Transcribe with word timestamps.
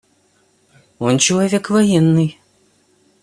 Он 0.97 1.19
человек 1.19 1.69
военный. 1.69 2.39